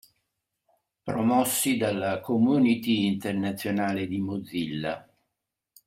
[1.03, 5.07] Promossi dalla Community Internazionale di Mozilla.